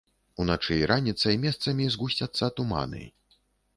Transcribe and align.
Уначы 0.43 0.77
і 0.77 0.87
раніцай 0.91 1.37
месцамі 1.45 1.85
згусцяцца 1.97 2.45
туманы. 2.61 3.03